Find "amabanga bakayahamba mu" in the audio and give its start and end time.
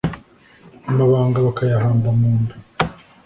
0.91-2.29